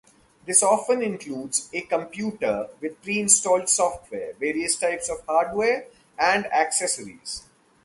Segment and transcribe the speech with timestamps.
[0.47, 5.85] This often includes a computer with pre-installed software, various types of hardware,
[6.17, 7.43] and accessories.